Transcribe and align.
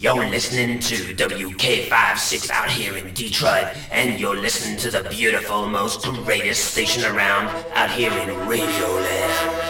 You're 0.00 0.30
listening 0.30 0.78
to 0.78 0.94
WK56 1.16 2.50
out 2.50 2.70
here 2.70 2.96
in 2.96 3.12
Detroit, 3.14 3.66
and 3.90 4.20
you're 4.20 4.36
listening 4.36 4.78
to 4.78 4.92
the 4.92 5.02
beautiful, 5.10 5.66
most 5.66 6.04
greatest 6.24 6.66
station 6.66 7.02
around 7.02 7.48
out 7.74 7.90
here 7.90 8.12
in 8.12 8.28
Radioland. 8.46 9.67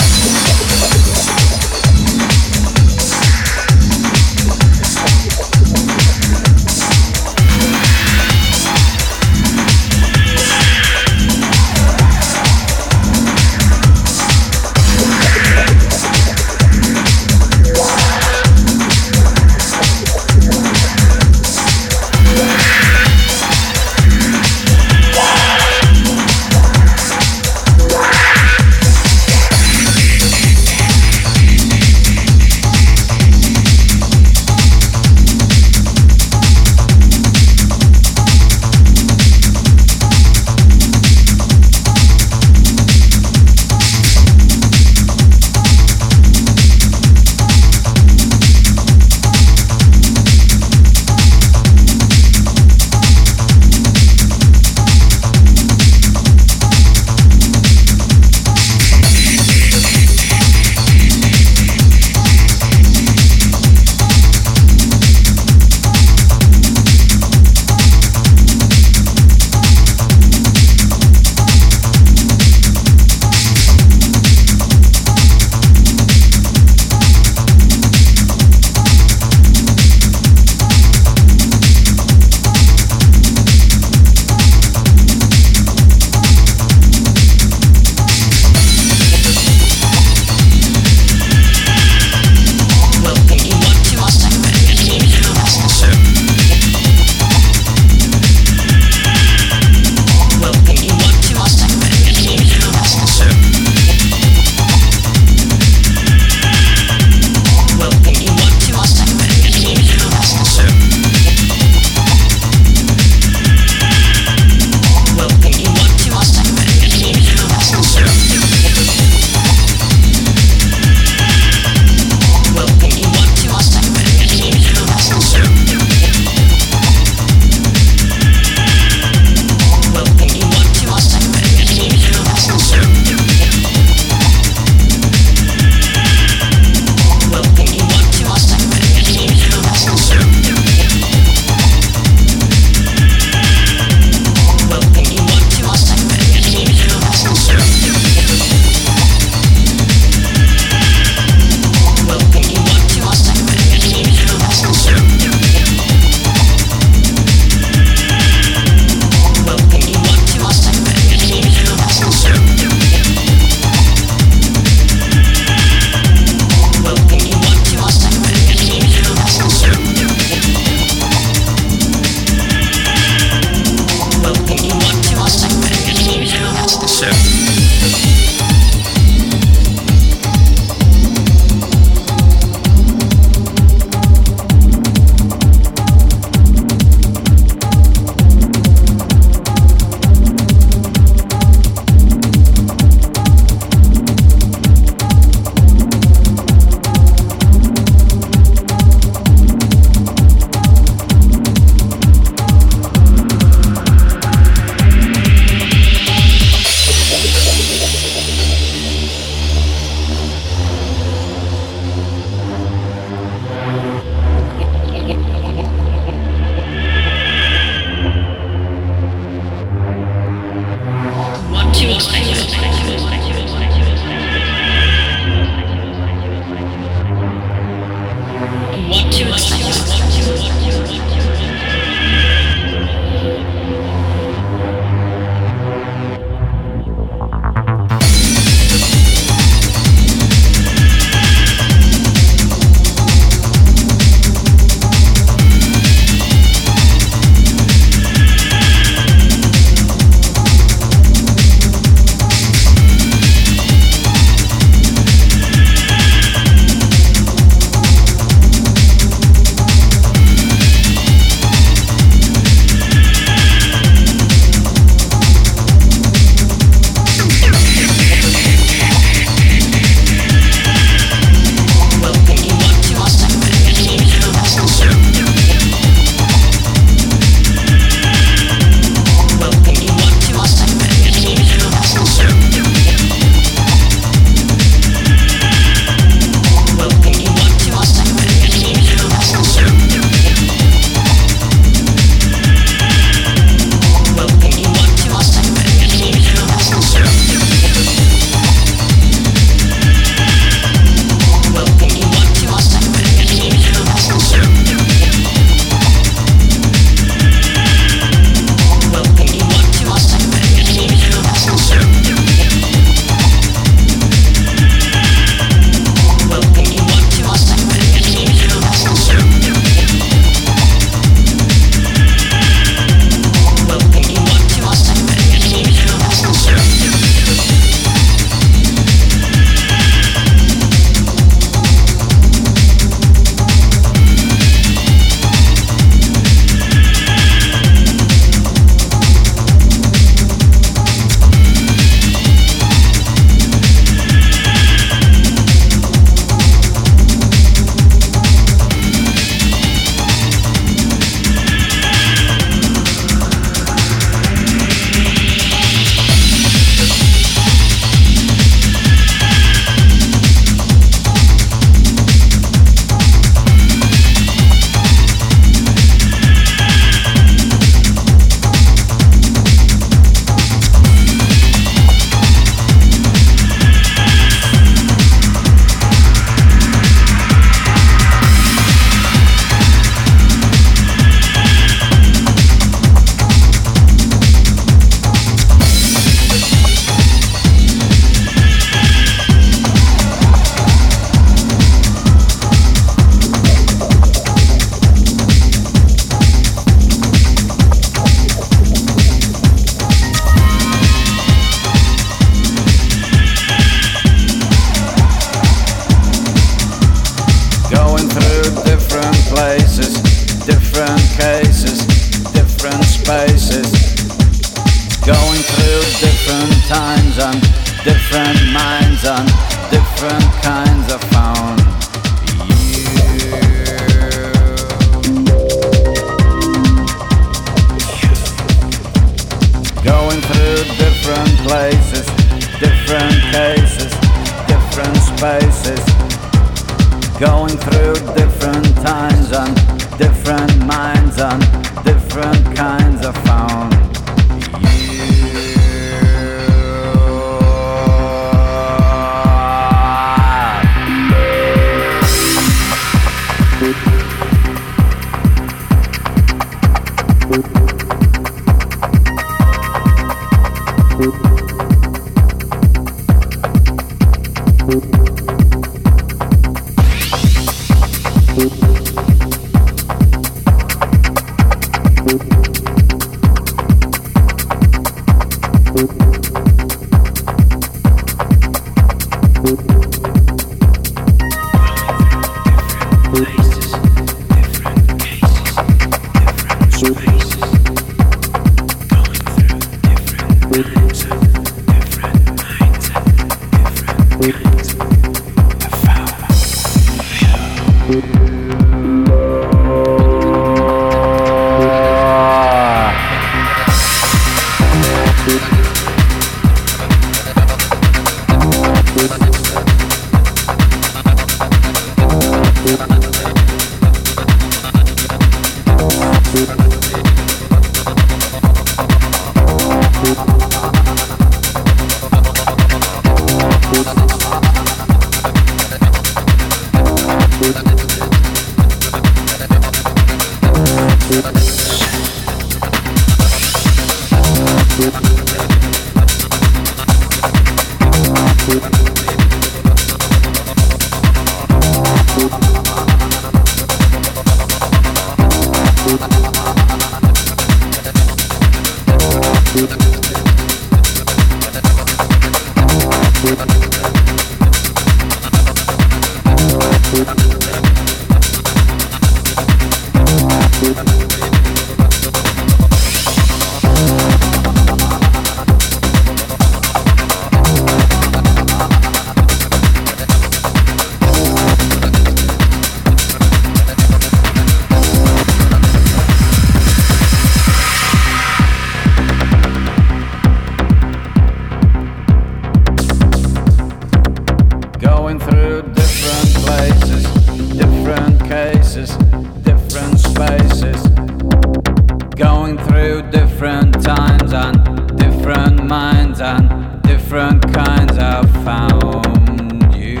and 596.20 596.82
different 596.82 597.42
kinds 597.52 597.98
I 597.98 598.24
found 598.44 599.74
you. 599.74 600.00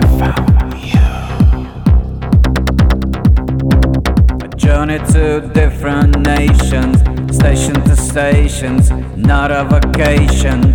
I 0.00 0.14
found 0.18 0.82
you. 0.92 1.10
A 4.44 4.48
journey 4.56 4.98
to 5.12 5.40
different 5.54 6.18
nations, 6.20 7.00
station 7.34 7.74
to 7.84 7.96
stations, 7.96 8.90
not 9.16 9.50
a 9.50 9.64
vacation. 9.64 10.74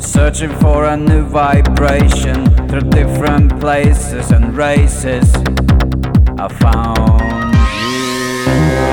Searching 0.00 0.50
for 0.58 0.86
a 0.86 0.96
new 0.96 1.24
vibration 1.24 2.46
through 2.68 2.90
different 2.90 3.60
places 3.60 4.30
and 4.30 4.56
races. 4.56 5.32
I 6.38 6.48
found 6.48 7.54
you. 7.74 8.83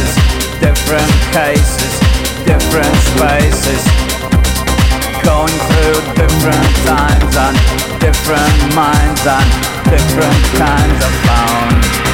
places, 0.00 0.60
different 0.60 1.12
cases, 1.32 2.00
different 2.44 2.96
spaces. 3.12 3.84
Going 5.22 5.56
through 5.68 6.00
different 6.14 6.76
times 6.86 7.36
and 7.36 7.56
different 8.00 8.74
minds 8.74 9.26
and 9.26 9.48
different 9.90 10.44
kinds 10.56 11.04
of 11.04 11.12
bounds. 11.26 12.09